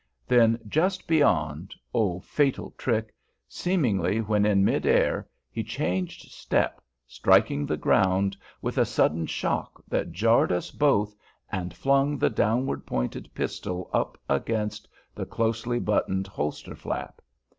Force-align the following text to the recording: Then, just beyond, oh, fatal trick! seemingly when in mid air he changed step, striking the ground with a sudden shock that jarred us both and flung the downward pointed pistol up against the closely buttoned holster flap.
Then, 0.27 0.59
just 0.67 1.05
beyond, 1.07 1.75
oh, 1.93 2.19
fatal 2.21 2.71
trick! 2.75 3.13
seemingly 3.47 4.17
when 4.19 4.47
in 4.47 4.65
mid 4.65 4.87
air 4.87 5.27
he 5.51 5.63
changed 5.63 6.31
step, 6.31 6.81
striking 7.05 7.67
the 7.67 7.77
ground 7.77 8.35
with 8.63 8.79
a 8.79 8.83
sudden 8.85 9.27
shock 9.27 9.79
that 9.87 10.11
jarred 10.11 10.51
us 10.51 10.71
both 10.71 11.15
and 11.51 11.71
flung 11.71 12.17
the 12.17 12.31
downward 12.31 12.83
pointed 12.87 13.31
pistol 13.35 13.91
up 13.93 14.17
against 14.27 14.87
the 15.13 15.27
closely 15.27 15.77
buttoned 15.79 16.25
holster 16.25 16.73
flap. 16.75 17.21